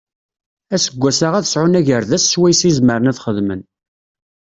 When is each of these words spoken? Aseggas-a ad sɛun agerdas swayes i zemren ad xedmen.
Aseggas-a 0.75 1.27
ad 1.35 1.45
sɛun 1.47 1.79
agerdas 1.79 2.23
swayes 2.31 2.61
i 2.69 2.71
zemren 2.77 3.09
ad 3.11 3.19
xedmen. 3.23 3.61